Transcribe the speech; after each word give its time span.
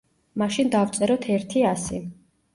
მაშინ 0.41 0.71
დავწეროთ 0.75 1.29
ერთი 1.35 1.65
ასი. 1.75 2.03